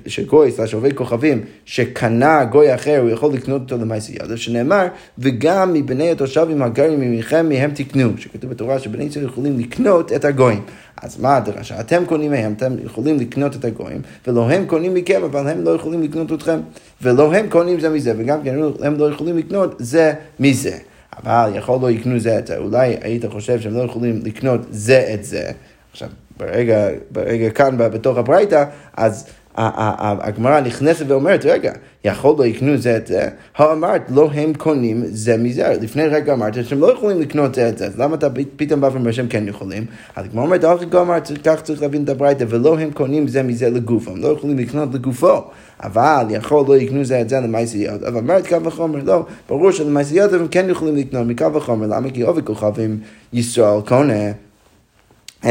[0.05, 5.73] שגוי, סלש עובד כוכבים, שקנה גוי אחר, הוא יכול לקנות אותו למעשה ידיו, שנאמר, וגם
[5.73, 10.61] מבני התושבים הגרים ממכם, מהם תקנו, שכתוב בתורה שבני ישראל יכולים לקנות את הגויים.
[11.01, 11.79] אז מה הדרשה?
[11.79, 15.69] אתם קונים מהם, אתם יכולים לקנות את הגויים, ולא הם קונים מכם, אבל הם לא
[15.69, 16.59] יכולים לקנות אתכם.
[17.01, 20.77] ולא הם קונים זה מזה, וגם כן הם לא יכולים לקנות זה מזה.
[21.23, 25.09] אבל יכול לא יקנו זה את זה, אולי היית חושב שהם לא יכולים לקנות זה
[25.13, 25.51] את זה.
[25.91, 28.63] עכשיו, ברגע, ברגע כאן, בתוך הברייתא,
[28.97, 31.71] אז, הגמרא נכנסת ואומרת, רגע,
[32.05, 33.29] יכול לא יקנו זה את זה?
[33.57, 35.73] האמרת, לא הם קונים זה מזה.
[35.81, 38.89] לפני רגע אמרת שהם לא יכולים לקנות זה את זה, אז למה אתה פתאום בא
[38.93, 39.85] ואומר שהם כן יכולים?
[40.15, 43.69] אז הגמרא אומרת, אל תגמר, כך צריך להבין את הברייתא, ולא הם קונים זה מזה
[43.69, 45.41] לגופו, הם לא יכולים לקנות לגופו.
[45.83, 48.03] אבל יכול לא יקנו זה את זה למעשיות.
[48.03, 52.09] אבל אמרת קו וחומר, לא, ברור שלמעשיות הם כן יכולים לקנות מקו וחומר, למה?
[52.09, 52.99] כי עובי כוכבים
[53.33, 54.48] ישראל קונה.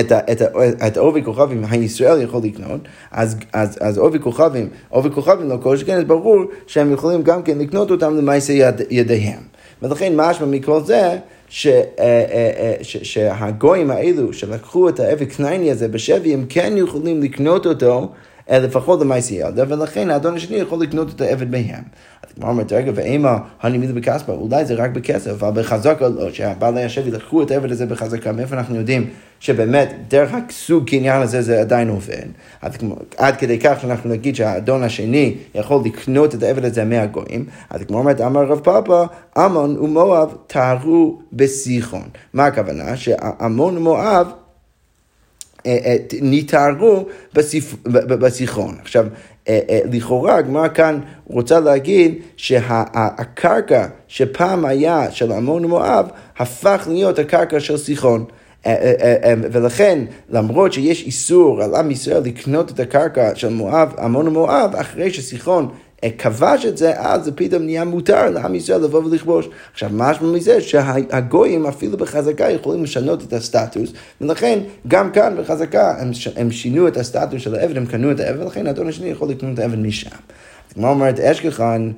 [0.01, 0.43] את, את,
[0.87, 5.77] את עובי כוכבים הישראל יכול לקנות, אז, אז, אז עובי כוכבים, עובי כוכבים לא כל
[5.77, 9.41] שכן, אז ברור שהם יכולים גם כן לקנות אותם למעשה יד, ידיהם.
[9.83, 15.71] ולכן משמע מכל זה, ש, אה, אה, אה, ש, שהגויים האלו שלקחו את העבד כנעני
[15.71, 18.13] הזה בשבי, הם כן יכולים לקנות אותו
[18.51, 21.83] לפחות למעשה ילדה, ולכן האדון השני יכול לקנות את העבד מהם.
[22.41, 27.11] כמו אומרת, רגע, ואימה הנימיד בכספה, אולי זה רק בכסף, אבל בחזקה לא, שהבעלי השבי
[27.11, 31.89] לקחו את העבד הזה בחזקה, מאיפה אנחנו יודעים שבאמת דרך הסוג קניין הזה זה עדיין
[31.89, 32.27] עובד.
[32.63, 32.77] עד,
[33.17, 37.99] עד כדי כך שאנחנו נגיד שהאדון השני יכול לקנות את העבד הזה מהגויים, אז כמו
[37.99, 39.05] אומרת, אמר רב פאפה,
[39.37, 42.09] עמון ומואב טהרו בסיחון.
[42.35, 42.97] מה הכוונה?
[42.97, 44.27] שעמון ומואב
[45.67, 47.07] אה, אה, נתערו
[48.09, 48.77] בסיכון.
[48.83, 49.07] עכשיו,
[49.93, 56.09] לכאורה הגמרא כאן רוצה להגיד שהקרקע שפעם היה של עמון ומואב,
[56.39, 58.25] הפך להיות הקרקע של סיחון.
[59.53, 65.13] ולכן, למרות שיש איסור על עם ישראל לקנות את הקרקע של מואב, עמון ומואב, אחרי
[65.13, 65.69] שסיחון
[66.19, 69.49] כבש את זה, אז זה פתאום נהיה מותר לעם ישראל לבוא ולכבוש.
[69.73, 74.59] עכשיו, משמע מזה שהגויים אפילו בחזקה יכולים לשנות את הסטטוס, ולכן
[74.89, 78.67] גם כאן בחזקה הם, הם שינו את הסטטוס של העבד, הם קנו את העבד, ולכן
[78.67, 80.11] האדון השני יכול לקנות את העבד משם.
[80.75, 81.91] כמו אומרת אשכחן,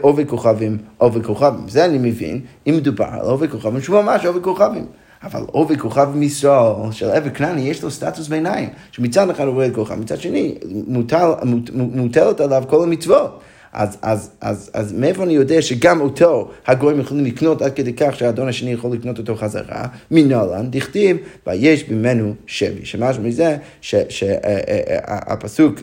[0.00, 1.68] עובי כוכבים, עובי כוכבים.
[1.68, 4.86] זה אני מבין, אם מדובר על עובי כוכבים, שהוא ממש עובי כוכבים.
[5.22, 9.94] אבל עובי כוכב מישראל של עבד כנעני, יש לו סטטוס ביניים, שמצד אחד את כוכב,
[9.94, 10.54] מצד שני
[10.86, 13.40] מוטל, מוט, מוטלת עליו כל המצוות.
[13.72, 18.16] אז, אז, אז, אז מאיפה אני יודע שגם אותו הגויים יכולים לקנות עד כדי כך
[18.16, 19.86] שהאדון השני יכול לקנות אותו חזרה?
[20.10, 22.84] מנולן, דכתיב, ויש ממנו שבי.
[22.84, 25.80] שמשהו מזה שהפסוק...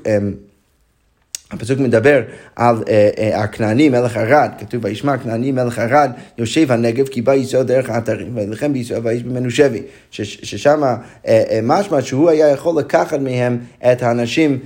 [1.55, 2.21] הפסוק מדבר
[2.55, 7.33] על uh, uh, הכנעני מלך ערד, כתוב וישמע הכנעני מלך ערד יושב הנגב כי בא
[7.33, 11.29] ישראל דרך האתרים וילחם בישראל ויש ממנו שבי, ששם uh, uh,
[11.63, 13.57] משמע שהוא היה יכול לקחת מהם
[13.91, 14.59] את האנשים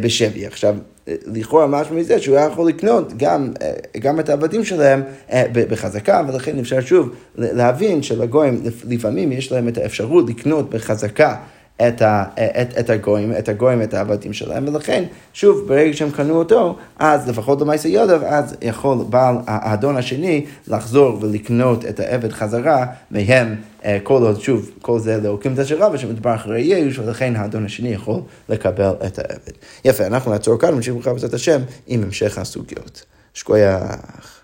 [0.00, 0.46] בשבי.
[0.46, 0.76] עכשיו
[1.26, 3.52] לכאורה משמע מזה שהוא היה יכול לקנות גם,
[3.98, 5.02] גם את העבדים שלהם
[5.54, 11.36] בחזקה, ולכן אפשר שוב להבין שלגויים לפעמים יש להם את האפשרות לקנות בחזקה
[11.88, 16.34] את, ה, את, את הגויים, את הגויים, את העבדים שלהם, ולכן, שוב, ברגע שהם קנו
[16.34, 22.86] אותו, אז לפחות למעשה יודף, אז יכול בעל האדון השני לחזור ולקנות את העבד חזרה
[23.10, 27.64] מהם, אה, כל עוד, שוב, כל זה להוקים את השרה, ושמדבר אחרי יאוש, ולכן האדון
[27.64, 29.52] השני יכול לקבל את העבד.
[29.84, 33.04] יפה, אנחנו נעצור כאן, ונמשיך לך בעזרת השם עם המשך הסוגיות.
[33.34, 34.39] שכוייח.